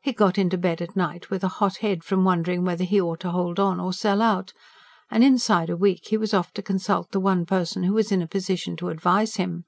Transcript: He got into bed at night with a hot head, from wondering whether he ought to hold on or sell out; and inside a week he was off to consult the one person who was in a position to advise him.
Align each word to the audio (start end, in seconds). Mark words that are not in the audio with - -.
He 0.00 0.12
got 0.12 0.38
into 0.38 0.56
bed 0.56 0.80
at 0.80 0.94
night 0.94 1.28
with 1.28 1.42
a 1.42 1.48
hot 1.58 1.78
head, 1.78 2.04
from 2.04 2.22
wondering 2.22 2.64
whether 2.64 2.84
he 2.84 3.00
ought 3.00 3.18
to 3.18 3.32
hold 3.32 3.58
on 3.58 3.80
or 3.80 3.92
sell 3.92 4.22
out; 4.22 4.52
and 5.10 5.24
inside 5.24 5.68
a 5.68 5.76
week 5.76 6.06
he 6.06 6.16
was 6.16 6.32
off 6.32 6.52
to 6.52 6.62
consult 6.62 7.10
the 7.10 7.18
one 7.18 7.44
person 7.44 7.82
who 7.82 7.94
was 7.94 8.12
in 8.12 8.22
a 8.22 8.28
position 8.28 8.76
to 8.76 8.90
advise 8.90 9.38
him. 9.38 9.64